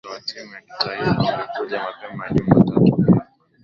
mchezo 0.03 0.13
wa 0.13 0.21
timu 0.21 0.53
ya 0.55 0.61
taifa 0.77 1.37
ulikuja 1.37 1.83
mapema 1.83 2.29
juma 2.29 2.55
tatu 2.55 2.79
hii 2.83 3.05